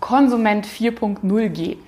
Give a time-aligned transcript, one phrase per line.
[0.00, 1.78] Konsument 4.0 gehen.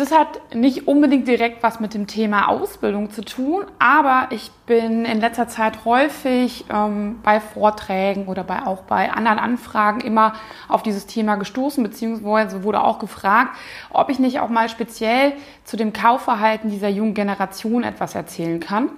[0.00, 5.04] Das hat nicht unbedingt direkt was mit dem Thema Ausbildung zu tun, aber ich bin
[5.04, 10.32] in letzter Zeit häufig ähm, bei Vorträgen oder bei, auch bei anderen Anfragen immer
[10.68, 13.54] auf dieses Thema gestoßen, beziehungsweise wurde auch gefragt,
[13.90, 18.90] ob ich nicht auch mal speziell zu dem Kaufverhalten dieser jungen Generation etwas erzählen kann.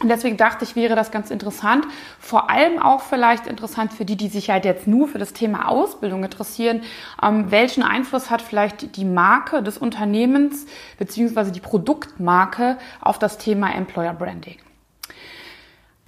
[0.00, 1.84] Und deswegen dachte ich, wäre das ganz interessant.
[2.20, 5.68] Vor allem auch vielleicht interessant für die, die sich halt jetzt nur für das Thema
[5.68, 6.82] Ausbildung interessieren.
[7.20, 10.66] Ähm, welchen Einfluss hat vielleicht die Marke des Unternehmens
[10.98, 14.58] beziehungsweise die Produktmarke auf das Thema Employer Branding?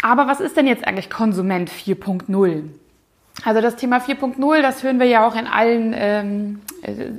[0.03, 2.63] Aber was ist denn jetzt eigentlich Konsument 4.0?
[3.45, 6.61] Also das Thema 4.0, das hören wir ja auch in allen, ähm,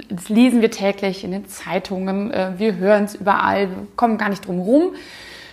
[0.09, 4.45] das lesen wir täglich in den Zeitungen, äh, wir hören es überall, kommen gar nicht
[4.47, 4.94] drum rum.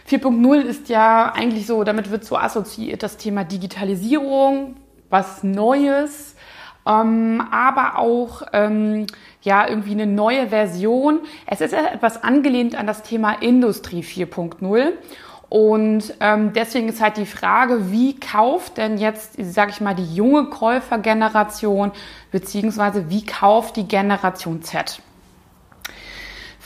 [0.08, 4.76] 4.0 ist ja eigentlich so, damit wird so assoziiert das Thema Digitalisierung,
[5.10, 6.34] was Neues,
[6.86, 9.06] ähm, aber auch ähm,
[9.42, 11.20] ja irgendwie eine neue Version.
[11.46, 14.92] Es ist etwas angelehnt an das Thema Industrie 4.0.
[15.50, 20.14] Und ähm, deswegen ist halt die Frage, wie kauft denn jetzt, sage ich mal, die
[20.14, 21.92] junge Käufergeneration,
[22.30, 25.00] beziehungsweise wie kauft die Generation Z?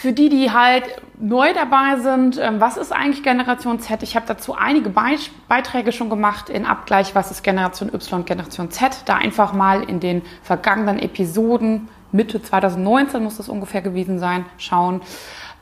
[0.03, 4.03] Für die, die halt neu dabei sind, ähm, was ist eigentlich Generation Z?
[4.03, 9.03] Ich habe dazu einige Beiträge schon gemacht in Abgleich, was ist Generation Y, Generation Z.
[9.05, 15.03] Da einfach mal in den vergangenen Episoden, Mitte 2019 muss das ungefähr gewesen sein, schauen.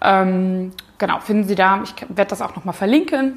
[0.01, 1.83] Ähm, genau, finden Sie da.
[1.83, 3.37] Ich werde das auch nochmal verlinken.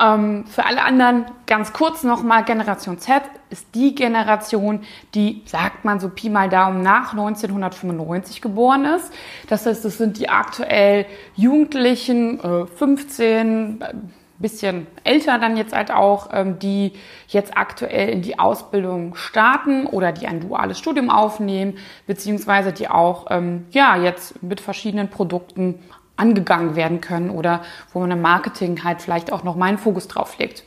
[0.00, 4.80] Ähm, für alle anderen ganz kurz nochmal, Generation Z ist die Generation,
[5.14, 9.12] die, sagt man so Pi mal Daumen, nach 1995 geboren ist.
[9.48, 13.94] Das heißt, das sind die aktuell Jugendlichen, äh, 15, äh,
[14.38, 16.92] bisschen älter dann jetzt halt auch, ähm, die
[17.28, 23.26] jetzt aktuell in die Ausbildung starten oder die ein duales Studium aufnehmen, beziehungsweise die auch
[23.30, 25.80] ähm, ja jetzt mit verschiedenen Produkten
[26.16, 30.38] angegangen werden können oder wo man im Marketing halt vielleicht auch noch meinen Fokus drauf
[30.38, 30.64] legt.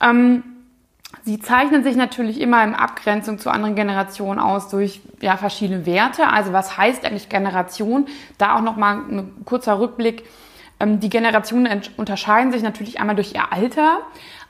[0.00, 0.42] Ähm,
[1.22, 6.28] sie zeichnen sich natürlich immer in Abgrenzung zu anderen Generationen aus durch ja, verschiedene Werte.
[6.28, 8.06] Also was heißt eigentlich Generation?
[8.38, 10.24] Da auch noch mal ein kurzer Rückblick.
[10.80, 14.00] Ähm, die Generationen unterscheiden sich natürlich einmal durch ihr Alter,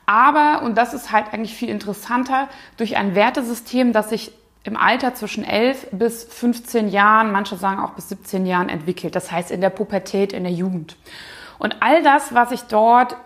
[0.06, 4.32] aber, und das ist halt eigentlich viel interessanter, durch ein Wertesystem, das sich
[4.64, 9.14] im Alter zwischen 11 bis 15 Jahren, manche sagen auch bis 17 Jahren entwickelt.
[9.14, 10.96] Das heißt in der Pubertät, in der Jugend.
[11.58, 13.16] Und all das, was ich dort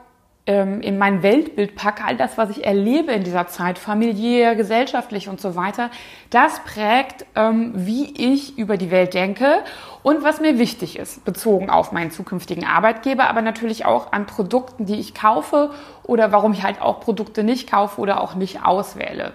[0.49, 5.41] in mein Weltbild packe, all das, was ich erlebe in dieser Zeit, familiär, gesellschaftlich und
[5.41, 5.91] so weiter,
[6.31, 9.63] das prägt, ähm, wie ich über die Welt denke
[10.03, 14.87] und was mir wichtig ist, bezogen auf meinen zukünftigen Arbeitgeber, aber natürlich auch an Produkten,
[14.87, 15.71] die ich kaufe
[16.03, 19.33] oder warum ich halt auch Produkte nicht kaufe oder auch nicht auswähle.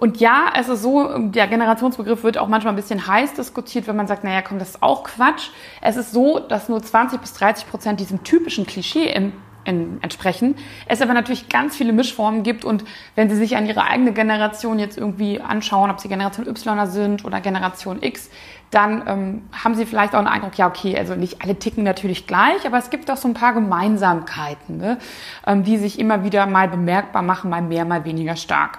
[0.00, 3.96] Und ja, es ist so, der Generationsbegriff wird auch manchmal ein bisschen heiß diskutiert, wenn
[3.96, 5.50] man sagt, naja, komm, das ist auch Quatsch.
[5.82, 10.56] Es ist so, dass nur 20 bis 30 Prozent diesem typischen Klischee im entsprechen.
[10.86, 12.82] Es aber natürlich ganz viele Mischformen gibt und
[13.14, 17.24] wenn Sie sich an Ihre eigene Generation jetzt irgendwie anschauen, ob Sie Generation Y sind
[17.26, 18.30] oder Generation X,
[18.70, 22.26] dann ähm, haben Sie vielleicht auch einen Eindruck, ja okay, also nicht alle ticken natürlich
[22.26, 24.98] gleich, aber es gibt auch so ein paar Gemeinsamkeiten, ne,
[25.46, 28.78] ähm, die sich immer wieder mal bemerkbar machen, mal mehr, mal weniger stark.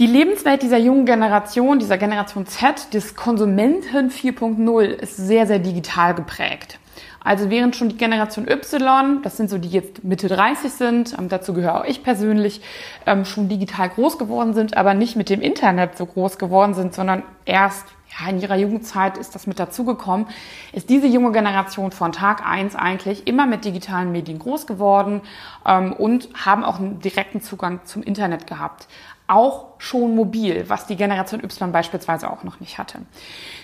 [0.00, 6.16] Die Lebenswelt dieser jungen Generation, dieser Generation Z, des Konsumenten 4.0, ist sehr, sehr digital
[6.16, 6.80] geprägt.
[7.22, 11.28] Also während schon die Generation Y, das sind so die jetzt Mitte 30 sind, ähm,
[11.28, 12.60] dazu gehöre auch ich persönlich,
[13.06, 16.92] ähm, schon digital groß geworden sind, aber nicht mit dem Internet so groß geworden sind,
[16.92, 17.86] sondern erst
[18.18, 20.26] ja, in ihrer Jugendzeit ist das mit dazugekommen,
[20.72, 25.22] ist diese junge Generation von Tag eins eigentlich immer mit digitalen Medien groß geworden
[25.66, 28.86] ähm, und haben auch einen direkten Zugang zum Internet gehabt
[29.26, 32.98] auch schon mobil, was die Generation Y beispielsweise auch noch nicht hatte.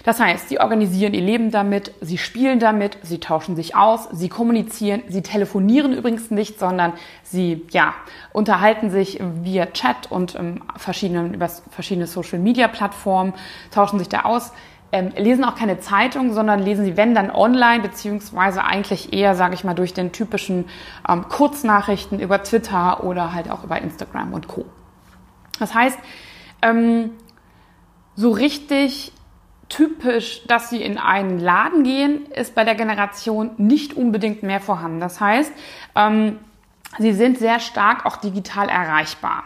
[0.05, 4.31] Das heißt, sie organisieren ihr Leben damit, sie spielen damit, sie tauschen sich aus, sie
[4.31, 7.95] kommunizieren, sie telefonieren übrigens nicht, sondern sie ja
[8.33, 13.35] unterhalten sich via Chat und ähm, verschiedenen über verschiedene Social Media Plattformen,
[13.71, 14.53] tauschen sich da aus.
[14.93, 19.55] Ähm, lesen auch keine Zeitung, sondern lesen sie, wenn dann online, beziehungsweise eigentlich eher, sage
[19.55, 20.65] ich mal, durch den typischen
[21.09, 24.65] ähm, Kurznachrichten über Twitter oder halt auch über Instagram und Co.
[25.61, 25.99] Das heißt,
[26.63, 27.11] ähm,
[28.17, 29.13] so richtig
[29.69, 35.01] typisch, dass sie in einen Laden gehen, ist bei der Generation nicht unbedingt mehr vorhanden.
[35.01, 35.53] Das heißt,
[35.95, 36.39] ähm,
[36.99, 39.45] sie sind sehr stark auch digital erreichbar.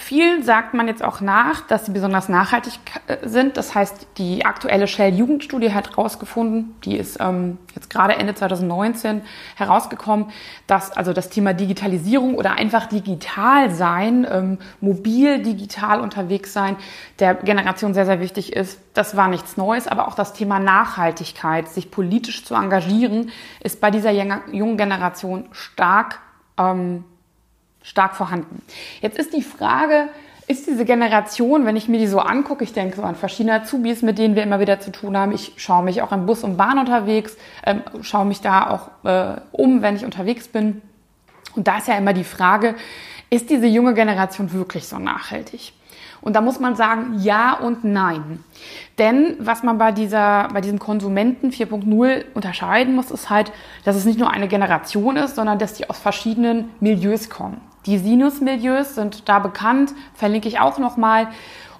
[0.00, 2.74] Vielen sagt man jetzt auch nach, dass sie besonders nachhaltig
[3.08, 3.56] äh, sind.
[3.56, 9.22] Das heißt, die aktuelle Shell-Jugendstudie hat herausgefunden, die ist ähm, jetzt gerade Ende 2019
[9.56, 10.30] herausgekommen,
[10.68, 16.76] dass also das Thema Digitalisierung oder einfach digital sein, ähm, mobil digital unterwegs sein,
[17.18, 18.78] der Generation sehr, sehr wichtig ist.
[18.94, 23.90] Das war nichts Neues, aber auch das Thema Nachhaltigkeit, sich politisch zu engagieren, ist bei
[23.90, 26.20] dieser jungen Generation stark
[26.56, 27.02] ähm,
[27.82, 28.62] stark vorhanden.
[29.00, 30.08] Jetzt ist die Frage,
[30.48, 34.00] ist diese Generation, wenn ich mir die so angucke, ich denke so an verschiedene Azubis,
[34.00, 35.32] mit denen wir immer wieder zu tun haben.
[35.32, 37.36] Ich schaue mich auch im Bus und Bahn unterwegs,
[37.66, 40.80] ähm, schaue mich da auch äh, um, wenn ich unterwegs bin.
[41.54, 42.74] Und da ist ja immer die Frage,
[43.28, 45.74] ist diese junge Generation wirklich so nachhaltig?
[46.22, 48.42] Und da muss man sagen, ja und nein.
[48.96, 53.52] Denn was man bei, dieser, bei diesem Konsumenten 4.0 unterscheiden muss, ist halt,
[53.84, 57.60] dass es nicht nur eine Generation ist, sondern dass die aus verschiedenen Milieus kommen.
[57.88, 61.28] Die Sinus-Milieus sind da bekannt, verlinke ich auch nochmal.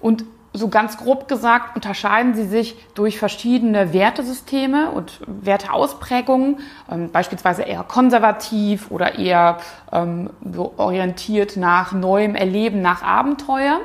[0.00, 0.25] Und
[0.55, 6.60] so ganz grob gesagt unterscheiden sie sich durch verschiedene Wertesysteme und Werteausprägungen,
[6.90, 9.58] ähm, beispielsweise eher konservativ oder eher
[9.93, 13.81] ähm, so orientiert nach neuem Erleben, nach Abenteuer,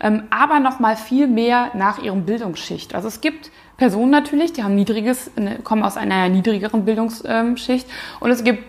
[0.00, 2.96] ähm, aber noch mal viel mehr nach ihrem Bildungsschicht.
[2.96, 7.86] Also es gibt Personen natürlich, die haben niedriges, ne, kommen aus einer niedrigeren Bildungsschicht
[8.18, 8.64] und es gibt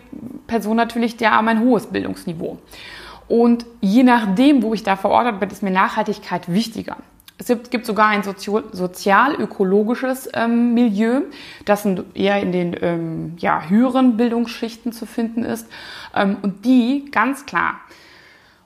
[0.46, 2.60] Personen natürlich, die haben ein hohes Bildungsniveau.
[3.30, 6.98] Und je nachdem, wo ich da verordnet bin, ist mir Nachhaltigkeit wichtiger.
[7.38, 11.22] Es gibt sogar ein sozial-ökologisches ähm, Milieu,
[11.64, 15.70] das eher in den ähm, ja, höheren Bildungsschichten zu finden ist.
[16.14, 17.76] Ähm, und die, ganz klar,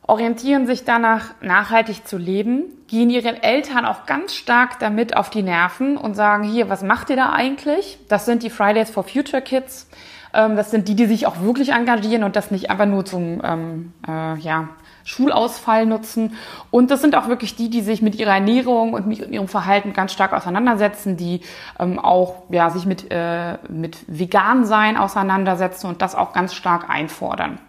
[0.08, 5.44] orientieren sich danach, nachhaltig zu leben, gehen ihren Eltern auch ganz stark damit auf die
[5.44, 8.00] Nerven und sagen, hier, was macht ihr da eigentlich?
[8.10, 9.88] Das sind die Fridays for Future Kids.
[10.34, 13.42] Ähm, das sind die, die sich auch wirklich engagieren und das nicht einfach nur zum
[13.44, 14.70] ähm, äh, ja,
[15.04, 16.36] Schulausfall nutzen.
[16.72, 19.94] Und das sind auch wirklich die, die sich mit ihrer Ernährung und mit ihrem Verhalten
[19.94, 21.42] ganz stark auseinandersetzen, die
[21.80, 27.60] ähm, auch ja, sich mit, äh, mit Vegan-Sein auseinandersetzen und das auch ganz stark einfordern.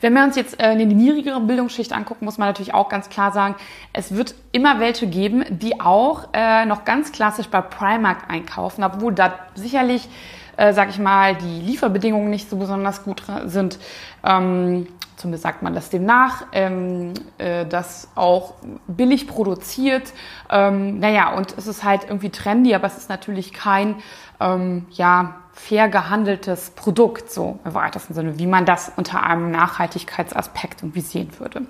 [0.00, 3.08] Wenn wir uns jetzt äh, in die niedrigere Bildungsschicht angucken, muss man natürlich auch ganz
[3.08, 3.54] klar sagen,
[3.92, 9.14] es wird immer welche geben, die auch äh, noch ganz klassisch bei Primark einkaufen, obwohl
[9.14, 10.08] da sicherlich
[10.56, 13.78] äh, sag ich mal, die Lieferbedingungen nicht so besonders gut sind.
[14.24, 14.86] Ähm,
[15.16, 18.54] zumindest sagt man das demnach, ähm, äh, das auch
[18.86, 20.12] billig produziert.
[20.50, 23.96] Ähm, naja, und es ist halt irgendwie trendy, aber es ist natürlich kein,
[24.40, 30.82] ähm, ja, fair gehandeltes Produkt, so im weitesten Sinne, wie man das unter einem Nachhaltigkeitsaspekt
[30.82, 31.62] irgendwie sehen würde.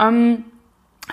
[0.00, 0.44] Ähm,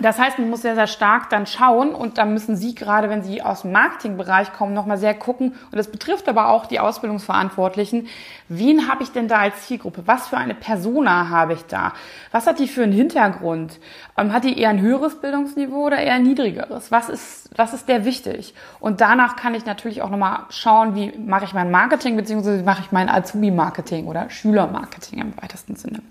[0.01, 3.21] das heißt, man muss sehr, sehr stark dann schauen und da müssen Sie gerade, wenn
[3.21, 5.53] Sie aus dem Marketingbereich kommen, nochmal sehr gucken.
[5.71, 8.07] Und das betrifft aber auch die Ausbildungsverantwortlichen.
[8.49, 10.01] Wen habe ich denn da als Zielgruppe?
[10.07, 11.93] Was für eine Persona habe ich da?
[12.31, 13.79] Was hat die für einen Hintergrund?
[14.17, 16.91] Ähm, hat die eher ein höheres Bildungsniveau oder eher ein niedrigeres?
[16.91, 18.55] Was ist, was ist der wichtig?
[18.79, 22.63] Und danach kann ich natürlich auch nochmal schauen, wie mache ich mein Marketing, beziehungsweise wie
[22.63, 26.01] mache ich mein Azubi-Marketing oder Schüler-Marketing im weitesten Sinne.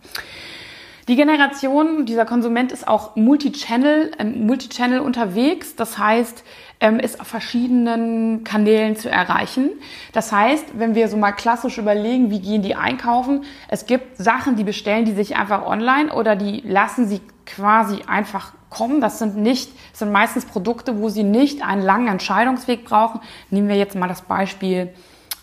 [1.08, 5.74] Die Generation, dieser Konsument ist auch Multichannel, äh, Multichannel unterwegs.
[5.74, 6.44] Das heißt,
[6.80, 9.70] ähm, ist auf verschiedenen Kanälen zu erreichen.
[10.12, 14.56] Das heißt, wenn wir so mal klassisch überlegen, wie gehen die einkaufen, es gibt Sachen,
[14.56, 19.00] die bestellen die sich einfach online oder die lassen sie quasi einfach kommen.
[19.00, 23.20] Das sind nicht, das sind meistens Produkte, wo sie nicht einen langen Entscheidungsweg brauchen.
[23.50, 24.92] Nehmen wir jetzt mal das Beispiel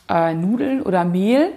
[0.09, 1.53] äh, Nudeln oder Mehl.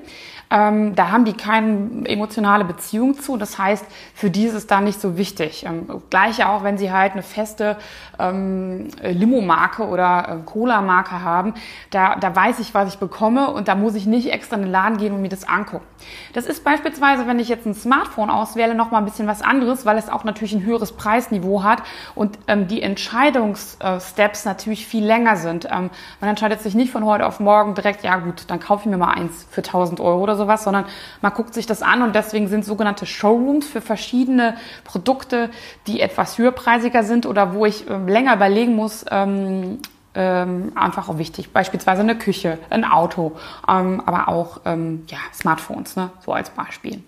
[0.52, 3.38] Ähm, da haben die keine emotionale Beziehung zu.
[3.38, 5.64] Das heißt, für die ist es da nicht so wichtig.
[5.64, 7.78] Ähm, Gleiche auch, wenn sie halt eine feste
[8.18, 11.54] ähm, Limo-Marke oder äh, Cola-Marke haben.
[11.90, 14.70] Da, da weiß ich, was ich bekomme und da muss ich nicht extra in den
[14.70, 15.86] Laden gehen und mir das angucken.
[16.34, 19.86] Das ist beispielsweise, wenn ich jetzt ein Smartphone auswähle, noch mal ein bisschen was anderes,
[19.86, 21.82] weil es auch natürlich ein höheres Preisniveau hat
[22.14, 25.66] und ähm, die Entscheidungssteps natürlich viel länger sind.
[25.70, 25.90] Ähm,
[26.20, 28.98] man entscheidet sich nicht von heute auf morgen direkt, ja gut, dann kaufe ich mir
[28.98, 30.84] mal eins für 1000 Euro oder so sowas, sondern
[31.20, 35.50] man guckt sich das an und deswegen sind sogenannte Showrooms für verschiedene Produkte,
[35.86, 39.78] die etwas höherpreisiger sind oder wo ich ähm, länger überlegen muss, ähm,
[40.14, 41.52] ähm, einfach auch wichtig.
[41.52, 43.32] Beispielsweise eine Küche, ein Auto,
[43.68, 46.10] ähm, aber auch ähm, ja, Smartphones, ne?
[46.24, 47.02] so als Beispiel.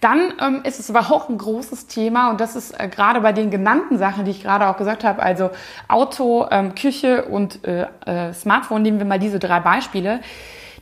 [0.00, 3.32] Dann ähm, ist es aber auch ein großes Thema und das ist äh, gerade bei
[3.32, 5.50] den genannten Sachen, die ich gerade auch gesagt habe, also
[5.88, 10.20] Auto, ähm, Küche und äh, äh, Smartphone, nehmen wir mal diese drei Beispiele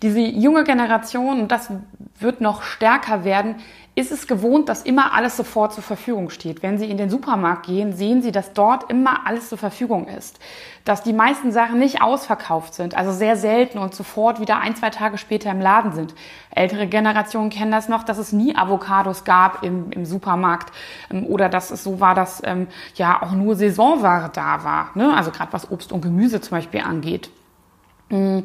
[0.02, 1.70] Diese junge Generation, und das
[2.18, 3.56] wird noch stärker werden,
[3.98, 6.62] ist es gewohnt, dass immer alles sofort zur Verfügung steht.
[6.62, 10.38] Wenn Sie in den Supermarkt gehen, sehen Sie, dass dort immer alles zur Verfügung ist.
[10.84, 14.90] Dass die meisten Sachen nicht ausverkauft sind, also sehr selten und sofort wieder ein, zwei
[14.90, 16.14] Tage später im Laden sind.
[16.54, 20.72] Ältere Generationen kennen das noch, dass es nie Avocados gab im, im Supermarkt
[21.10, 24.90] ähm, oder dass es so war, dass ähm, ja auch nur Saisonware da war.
[24.94, 25.12] Ne?
[25.12, 27.30] Also gerade was Obst und Gemüse zum Beispiel angeht.
[28.10, 28.40] Mm.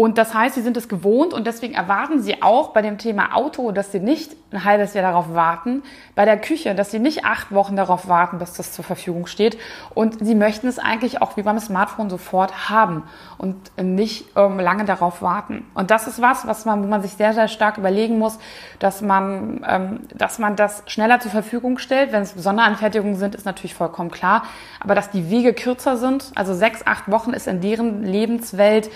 [0.00, 3.36] Und das heißt, sie sind es gewohnt und deswegen erwarten sie auch bei dem Thema
[3.36, 5.82] Auto, dass sie nicht ein halbes Jahr darauf warten,
[6.14, 9.58] bei der Küche, dass sie nicht acht Wochen darauf warten, bis das zur Verfügung steht.
[9.94, 13.02] Und sie möchten es eigentlich auch wie beim Smartphone sofort haben
[13.36, 15.66] und nicht ähm, lange darauf warten.
[15.74, 18.38] Und das ist was, was man, wo man sich sehr, sehr stark überlegen muss,
[18.78, 22.10] dass man, ähm, dass man das schneller zur Verfügung stellt.
[22.10, 24.44] Wenn es Sonderanfertigungen sind, ist natürlich vollkommen klar.
[24.82, 28.88] Aber dass die Wege kürzer sind, also sechs, acht Wochen ist in deren Lebenswelt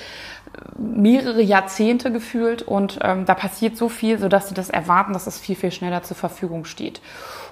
[0.78, 5.38] mehrere Jahrzehnte gefühlt und ähm, da passiert so viel, sodass sie das erwarten, dass es
[5.38, 7.00] viel, viel schneller zur Verfügung steht.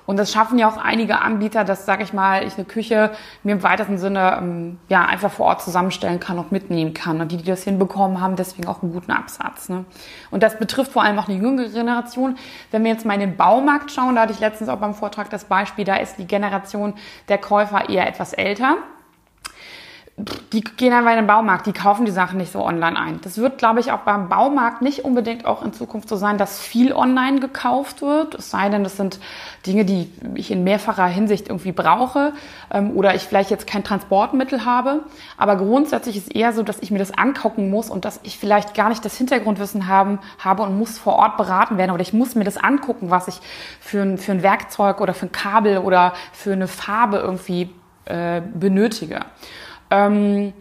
[0.04, 3.12] Und das schaffen ja auch einige Anbieter, dass, sage ich mal, ich eine Küche
[3.44, 7.20] mir im weitesten Sinne ähm, ja einfach vor Ort zusammenstellen kann und mitnehmen kann.
[7.20, 9.68] Und die, die das hinbekommen haben, deswegen auch einen guten Absatz.
[9.68, 9.84] Ne?
[10.30, 12.36] Und das betrifft vor allem auch die jüngere Generation.
[12.72, 15.30] Wenn wir jetzt mal in den Baumarkt schauen, da hatte ich letztens auch beim Vortrag
[15.30, 16.94] das Beispiel, da ist die Generation
[17.28, 18.78] der Käufer eher etwas älter
[20.18, 23.20] die gehen einfach in den Baumarkt, die kaufen die Sachen nicht so online ein.
[23.22, 26.60] Das wird, glaube ich, auch beim Baumarkt nicht unbedingt auch in Zukunft so sein, dass
[26.60, 28.34] viel online gekauft wird.
[28.34, 29.18] Es sei denn, das sind
[29.66, 32.34] Dinge, die ich in mehrfacher Hinsicht irgendwie brauche
[32.70, 35.00] ähm, oder ich vielleicht jetzt kein Transportmittel habe.
[35.38, 38.74] Aber grundsätzlich ist eher so, dass ich mir das angucken muss und dass ich vielleicht
[38.74, 42.34] gar nicht das Hintergrundwissen haben, habe und muss vor Ort beraten werden oder ich muss
[42.34, 43.40] mir das angucken, was ich
[43.80, 47.70] für ein, für ein Werkzeug oder für ein Kabel oder für eine Farbe irgendwie
[48.04, 49.20] äh, benötige.
[49.92, 50.52] Ähm,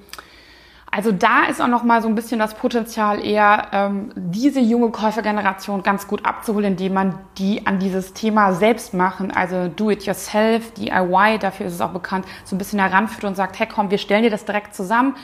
[0.94, 4.90] also da ist auch noch mal so ein bisschen das Potenzial eher, ähm, diese junge
[4.90, 11.40] Käufergeneration ganz gut abzuholen, indem man die an dieses Thema selbst machen, also Do-it-yourself, DIY,
[11.40, 14.24] dafür ist es auch bekannt, so ein bisschen heranführt und sagt, hey komm, wir stellen
[14.24, 15.16] dir das direkt zusammen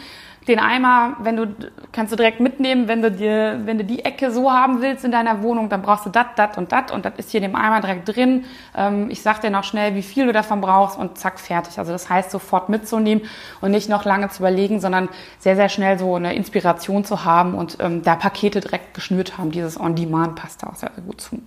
[0.47, 1.47] den Eimer, wenn du
[1.91, 5.11] kannst du direkt mitnehmen, wenn du dir, wenn du die Ecke so haben willst in
[5.11, 7.55] deiner Wohnung, dann brauchst du dat, dat und dat und das ist hier in dem
[7.55, 8.45] Eimer direkt drin.
[8.75, 11.77] Ähm, ich sag dir noch schnell, wie viel du davon brauchst und zack fertig.
[11.79, 13.25] Also das heißt sofort mitzunehmen
[13.61, 17.53] und nicht noch lange zu überlegen, sondern sehr sehr schnell so eine Inspiration zu haben
[17.53, 19.51] und ähm, da Pakete direkt geschnürt haben.
[19.51, 21.41] Dieses On-Demand passt da auch sehr, sehr gut zu.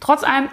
[0.00, 0.48] Trotz allem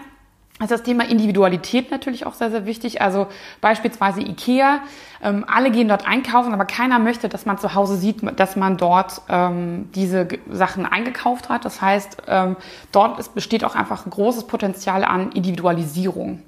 [0.66, 3.02] ist das Thema Individualität natürlich auch sehr, sehr wichtig.
[3.02, 3.28] Also
[3.62, 4.80] beispielsweise IKEA.
[5.24, 8.78] Ähm, alle gehen dort einkaufen, aber keiner möchte, dass man zu Hause sieht, dass man
[8.78, 11.66] dort ähm, diese Sachen eingekauft hat.
[11.66, 12.56] Das heißt, ähm,
[12.92, 16.42] dort ist, besteht auch einfach ein großes Potenzial an Individualisierung.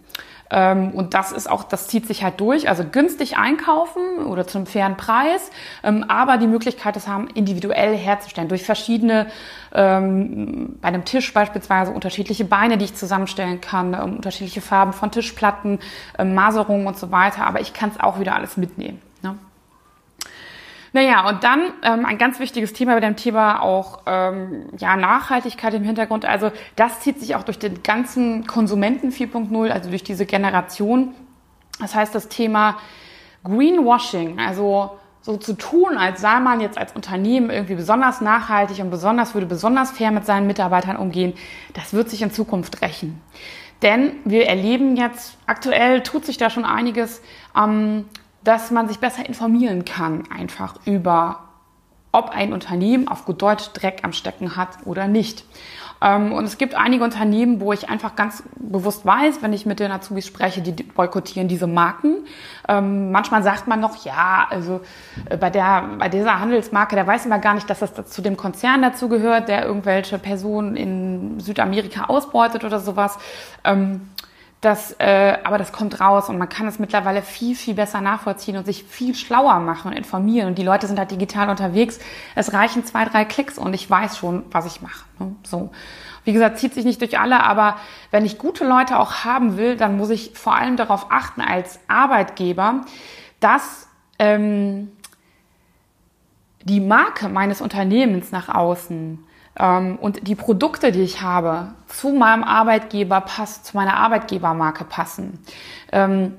[0.50, 2.70] Ähm, und das ist auch, das zieht sich halt durch.
[2.70, 5.50] Also günstig einkaufen oder zum fairen Preis,
[5.84, 9.28] ähm, aber die Möglichkeit, das haben, individuell herzustellen durch verschiedene,
[9.74, 15.80] ähm, bei einem Tisch beispielsweise unterschiedliche Beine, die ich zusammenstellen kann, unterschiedliche Farben von Tischplatten,
[16.24, 17.46] Maserungen und so weiter.
[17.46, 19.02] Aber ich kann es auch wieder alles mitnehmen.
[19.22, 19.36] Ne?
[20.96, 25.74] Naja, und dann ähm, ein ganz wichtiges Thema bei dem Thema auch ähm, ja, Nachhaltigkeit
[25.74, 26.24] im Hintergrund.
[26.24, 31.16] Also das zieht sich auch durch den ganzen Konsumenten 4.0, also durch diese Generation.
[31.80, 32.78] Das heißt, das Thema
[33.44, 38.92] Greenwashing, also so zu tun, als sei man jetzt als Unternehmen irgendwie besonders nachhaltig und
[38.92, 41.34] besonders würde besonders fair mit seinen Mitarbeitern umgehen,
[41.74, 43.20] das wird sich in Zukunft rächen.
[43.82, 47.22] Denn wir erleben jetzt, aktuell tut sich da schon einiges,
[47.58, 48.06] ähm,
[48.44, 51.40] dass man sich besser informieren kann, einfach über,
[52.12, 55.46] ob ein Unternehmen auf gut Deutsch Dreck am Stecken hat oder nicht.
[56.04, 59.80] Ähm, und es gibt einige Unternehmen, wo ich einfach ganz bewusst weiß, wenn ich mit
[59.80, 62.26] den Azubis spreche, die boykottieren diese Marken.
[62.68, 64.82] Ähm, manchmal sagt man noch, ja, also
[65.30, 68.36] äh, bei der, bei dieser Handelsmarke, der weiß immer gar nicht, dass das zu dem
[68.36, 73.18] Konzern dazugehört, der irgendwelche Personen in Südamerika ausbeutet oder sowas.
[74.63, 78.55] Das, äh, aber das kommt raus und man kann es mittlerweile viel, viel besser nachvollziehen
[78.55, 80.48] und sich viel schlauer machen und informieren.
[80.48, 82.00] Und die Leute sind halt digital unterwegs.
[82.34, 85.03] Es reichen zwei, drei Klicks und ich weiß schon, was ich mache.
[85.20, 85.36] Ne?
[85.43, 85.72] So.
[86.24, 87.75] Wie gesagt, zieht sich nicht durch alle, aber
[88.10, 91.82] wenn ich gute Leute auch haben will, dann muss ich vor allem darauf achten als
[91.89, 92.86] Arbeitgeber,
[93.41, 94.93] dass ähm,
[96.62, 99.20] die Marke meines Unternehmens nach außen
[99.56, 105.40] und die Produkte, die ich habe, zu meinem Arbeitgeber passen, zu meiner Arbeitgebermarke passen.
[105.92, 106.34] Ähm,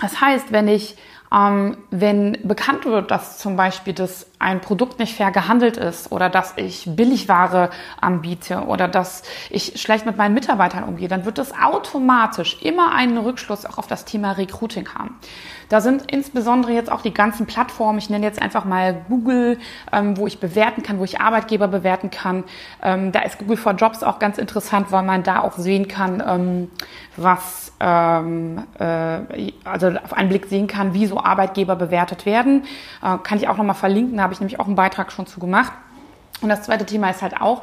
[0.00, 0.96] das heißt, wenn ich
[1.32, 6.28] ähm, wenn bekannt wird, dass zum Beispiel das ein Produkt nicht fair gehandelt ist oder
[6.28, 11.54] dass ich Billigware anbiete oder dass ich schlecht mit meinen Mitarbeitern umgehe, dann wird es
[11.54, 15.18] automatisch immer einen Rückschluss auch auf das Thema Recruiting haben.
[15.72, 19.58] Da sind insbesondere jetzt auch die ganzen Plattformen, ich nenne jetzt einfach mal Google,
[19.90, 22.44] ähm, wo ich bewerten kann, wo ich Arbeitgeber bewerten kann.
[22.82, 26.22] Ähm, da ist Google for Jobs auch ganz interessant, weil man da auch sehen kann,
[26.28, 26.70] ähm,
[27.16, 32.64] was, ähm, äh, also auf einen Blick sehen kann, wie so Arbeitgeber bewertet werden.
[33.02, 35.40] Äh, kann ich auch nochmal verlinken, da habe ich nämlich auch einen Beitrag schon zu
[35.40, 35.72] gemacht.
[36.42, 37.62] Und das zweite Thema ist halt auch,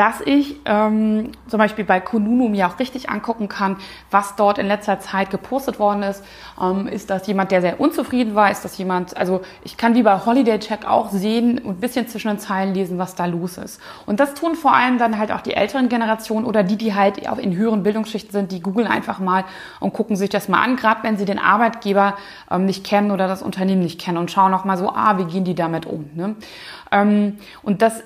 [0.00, 3.76] dass ich ähm, zum Beispiel bei Kununu mir auch richtig angucken kann,
[4.10, 6.24] was dort in letzter Zeit gepostet worden ist.
[6.58, 8.50] Ähm, ist das jemand, der sehr unzufrieden war?
[8.50, 12.08] Ist das jemand, also ich kann wie bei Holiday Check auch sehen und ein bisschen
[12.08, 13.78] zwischen den Zeilen lesen, was da los ist.
[14.06, 17.28] Und das tun vor allem dann halt auch die älteren Generationen oder die, die halt
[17.28, 19.44] auch in höheren Bildungsschichten sind, die googeln einfach mal
[19.80, 22.16] und gucken sich das mal an, gerade wenn sie den Arbeitgeber
[22.50, 25.24] ähm, nicht kennen oder das Unternehmen nicht kennen und schauen auch mal so, ah, wie
[25.24, 26.08] gehen die damit um.
[26.14, 26.36] Ne?
[26.90, 28.02] Ähm, und das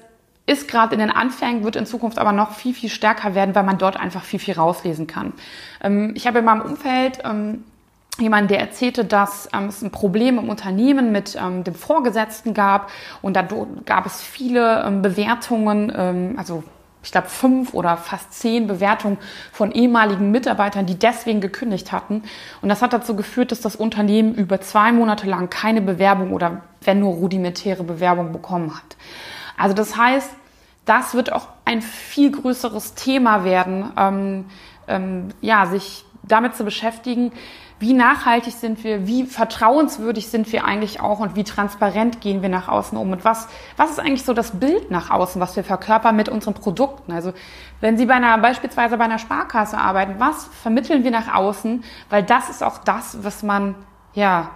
[0.47, 3.63] ist gerade in den Anfängen, wird in Zukunft aber noch viel, viel stärker werden, weil
[3.63, 5.33] man dort einfach viel, viel rauslesen kann.
[5.83, 7.65] Ähm, ich habe in meinem Umfeld ähm,
[8.19, 12.91] jemanden, der erzählte, dass ähm, es ein Problem im Unternehmen mit dem Vorgesetzten gab
[13.23, 13.47] und da
[13.87, 16.63] gab es viele Bewertungen, also
[17.03, 19.19] ich glaube fünf oder fast zehn Bewertungen
[19.53, 22.23] von ehemaligen Mitarbeitern, die deswegen gekündigt hatten.
[22.63, 26.63] Und das hat dazu geführt, dass das Unternehmen über zwei Monate lang keine Bewerbung oder
[26.83, 28.97] wenn nur rudimentäre Bewerbung bekommen hat.
[29.57, 30.31] Also das heißt,
[30.85, 34.45] das wird auch ein viel größeres Thema werden, ähm,
[34.87, 37.33] ähm, ja, sich damit zu beschäftigen,
[37.81, 42.49] wie nachhaltig sind wir, wie vertrauenswürdig sind wir eigentlich auch und wie transparent gehen wir
[42.49, 45.65] nach außen um und was, was ist eigentlich so das Bild nach außen, was wir
[45.65, 47.13] verkörpern mit unseren Produkten.
[47.13, 47.33] Also
[47.81, 52.23] wenn Sie bei einer, beispielsweise bei einer Sparkasse arbeiten, was vermitteln wir nach außen, weil
[52.23, 53.75] das ist auch das, was man,
[54.15, 54.51] ja,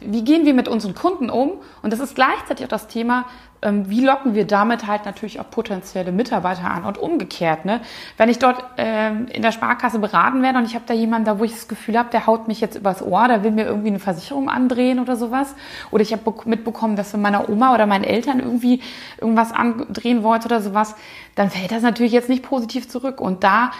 [0.00, 1.52] wie gehen wir mit unseren Kunden um?
[1.82, 3.26] Und das ist gleichzeitig auch das Thema,
[3.62, 7.64] ähm, wie locken wir damit halt natürlich auch potenzielle Mitarbeiter an und umgekehrt.
[7.64, 7.80] Ne?
[8.16, 11.38] Wenn ich dort ähm, in der Sparkasse beraten werde und ich habe da jemanden da,
[11.38, 13.88] wo ich das Gefühl habe, der haut mich jetzt übers Ohr, der will mir irgendwie
[13.88, 15.54] eine Versicherung andrehen oder sowas.
[15.90, 18.82] Oder ich habe mitbekommen, dass von meiner Oma oder meinen Eltern irgendwie
[19.20, 20.96] irgendwas andrehen wollte oder sowas,
[21.36, 23.20] dann fällt das natürlich jetzt nicht positiv zurück.
[23.20, 23.70] Und da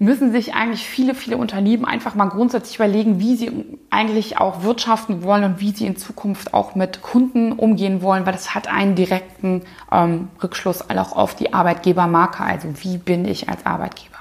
[0.00, 5.22] müssen sich eigentlich viele, viele Unternehmen einfach mal grundsätzlich überlegen, wie sie eigentlich auch wirtschaften
[5.22, 8.94] wollen und wie sie in Zukunft auch mit Kunden umgehen wollen, weil das hat einen
[8.94, 12.42] direkten ähm, Rückschluss auch auf die Arbeitgebermarke.
[12.42, 14.16] Also wie bin ich als Arbeitgeber?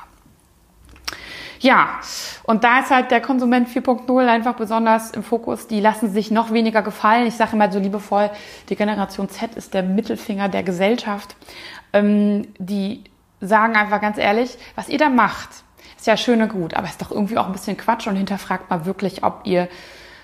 [1.62, 1.88] Ja,
[2.44, 5.68] und da ist halt der Konsument 4.0 einfach besonders im Fokus.
[5.68, 7.26] Die lassen sich noch weniger gefallen.
[7.26, 8.30] Ich sage immer so liebevoll,
[8.68, 11.38] die Generation Z ist der Mittelfinger der Gesellschaft.
[11.94, 13.06] Ähm, die
[13.40, 15.50] sagen einfach ganz ehrlich, was ihr da macht,
[16.00, 18.70] ist ja schön und gut, aber ist doch irgendwie auch ein bisschen Quatsch und hinterfragt
[18.70, 19.68] mal wirklich, ob ihr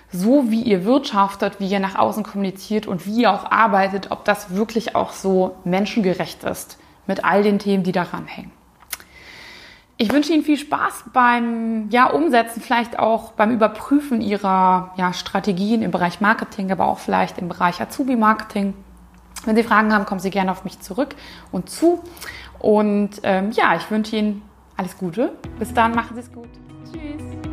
[0.10, 4.24] so wie ihr wirtschaftet, wie ihr nach außen kommuniziert und wie ihr auch arbeitet, ob
[4.24, 8.52] das wirklich auch so menschengerecht ist mit all den Themen, die daran hängen.
[9.98, 15.82] Ich wünsche Ihnen viel Spaß beim ja, Umsetzen, vielleicht auch beim Überprüfen Ihrer ja, Strategien
[15.82, 18.74] im Bereich Marketing, aber auch vielleicht im Bereich Azubi-Marketing.
[19.46, 21.16] Wenn Sie Fragen haben, kommen Sie gerne auf mich zurück
[21.52, 22.02] und zu.
[22.60, 24.42] Und ähm, ja, ich wünsche Ihnen
[24.78, 25.34] alles Gute.
[25.60, 26.50] Bis dann, machen Sie es gut.
[26.92, 27.45] Tschüss.